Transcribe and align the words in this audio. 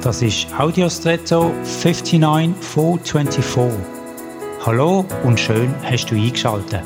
Das 0.00 0.22
ist 0.22 0.46
Audiostretto 0.56 1.52
59424. 1.64 3.80
Hallo 4.64 5.04
und 5.24 5.40
schön 5.40 5.74
hast 5.82 6.06
du 6.06 6.14
eingeschaltet. 6.14 6.84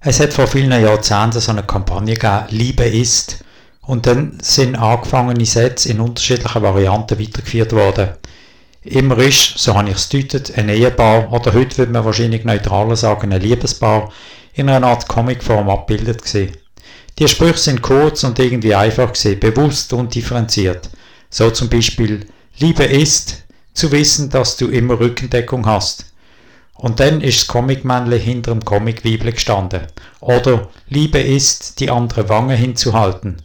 Es 0.00 0.20
hat 0.20 0.34
vor 0.34 0.46
vielen 0.46 0.72
Jahrzehnten 0.72 1.40
so 1.40 1.52
eine 1.52 1.62
Kampagne 1.62 2.16
gegeben, 2.16 2.44
Liebe 2.50 2.84
ist. 2.84 3.42
Und 3.80 4.06
dann 4.06 4.38
sind 4.42 4.76
angefangene 4.76 5.46
Sätze 5.46 5.90
in 5.90 6.00
unterschiedlichen 6.00 6.62
Varianten 6.62 7.18
weitergeführt 7.18 7.72
worden. 7.72 8.10
Immer 8.82 9.16
ist, 9.20 9.56
so 9.56 9.74
habe 9.74 9.88
ich 9.88 9.96
es 9.96 10.10
deutet, 10.10 10.58
ein 10.58 10.68
Ehepaar, 10.68 11.32
oder 11.32 11.54
heute 11.54 11.78
würde 11.78 11.92
man 11.92 12.04
wahrscheinlich 12.04 12.44
neutraler 12.44 12.96
sagen, 12.96 13.32
ein 13.32 13.40
Liebespaar, 13.40 14.12
in 14.52 14.68
einer 14.68 14.86
Art 14.86 15.08
Comicform 15.08 15.70
abgebildet 15.70 16.22
gewesen. 16.22 16.63
Die 17.18 17.28
Sprüche 17.28 17.58
sind 17.58 17.82
kurz 17.82 18.24
und 18.24 18.38
irgendwie 18.40 18.74
einfach 18.74 19.12
gewesen, 19.12 19.38
bewusst 19.38 19.92
und 19.92 20.14
differenziert. 20.14 20.90
So 21.30 21.50
zum 21.50 21.68
Beispiel, 21.68 22.26
Liebe 22.58 22.84
ist, 22.84 23.44
zu 23.72 23.92
wissen, 23.92 24.30
dass 24.30 24.56
du 24.56 24.68
immer 24.68 24.98
Rückendeckung 24.98 25.66
hast. 25.66 26.06
Und 26.74 26.98
dann 26.98 27.20
ist 27.20 27.40
das 27.40 27.46
Comicmännchen 27.46 28.18
hinter 28.18 28.52
dem 28.52 28.64
Comicweibel 28.64 29.32
gestanden. 29.32 29.82
Oder 30.20 30.68
Liebe 30.88 31.20
ist, 31.20 31.78
die 31.80 31.90
andere 31.90 32.28
Wange 32.28 32.54
hinzuhalten. 32.56 33.42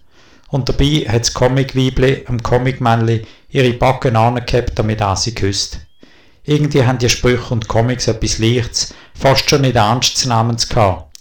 Und 0.50 0.68
dabei 0.68 1.06
hat 1.08 1.22
das 1.22 1.34
Comicweibli 1.36 2.26
am 2.28 2.42
Comicmännli 2.42 3.26
ihre 3.50 3.74
Backen 3.74 4.16
angehabt, 4.16 4.78
damit 4.80 5.02
er 5.02 5.16
sie 5.16 5.36
küsst. 5.36 5.80
Irgendwie 6.44 6.84
haben 6.84 6.98
die 6.98 7.10
Sprüche 7.10 7.54
und 7.54 7.68
Comics 7.68 8.08
etwas 8.08 8.40
Leichtes, 8.40 8.96
fast 9.14 9.48
schon 9.48 9.62
nicht 9.62 9.76
ernst 9.76 10.24
gehabt, 10.24 11.18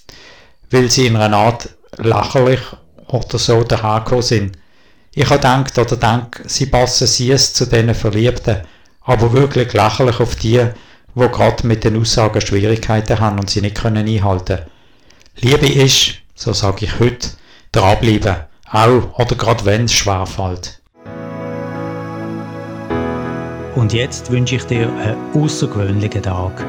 weil 0.70 0.90
sie 0.90 1.06
in 1.06 1.16
einer 1.16 1.36
Art 1.36 1.68
lächerlich 1.96 2.60
oder 3.06 3.38
so 3.38 3.62
dahergekommen 3.64 4.22
sind. 4.22 4.58
Ich 5.12 5.24
habe 5.24 5.36
gedacht 5.36 5.78
oder 5.78 5.96
denke, 5.96 6.42
sie 6.46 6.66
passen 6.66 7.06
süß 7.06 7.54
zu 7.54 7.66
diesen 7.66 7.94
Verliebten, 7.94 8.62
aber 9.02 9.32
wirklich 9.32 9.72
lächerlich 9.72 10.20
auf 10.20 10.36
die, 10.36 10.64
wo 11.14 11.28
gerade 11.28 11.66
mit 11.66 11.84
den 11.84 12.00
Aussagen 12.00 12.40
Schwierigkeiten 12.40 13.18
haben 13.18 13.38
und 13.38 13.50
sie 13.50 13.62
nicht 13.62 13.76
können 13.76 14.06
einhalten. 14.06 14.60
Liebe 15.36 15.68
ist, 15.68 16.14
so 16.34 16.52
sage 16.52 16.84
ich 16.84 17.00
heute, 17.00 17.30
dranbleiben, 17.72 18.36
auch 18.70 19.18
oder 19.18 19.34
gerade 19.36 19.64
wenn 19.64 19.86
es 19.86 19.92
schwer 19.92 20.26
fällt. 20.26 20.80
Und 23.74 23.92
jetzt 23.92 24.30
wünsche 24.30 24.56
ich 24.56 24.64
dir 24.64 24.88
einen 24.88 25.16
außergewöhnlichen 25.34 26.22
Tag. 26.22 26.64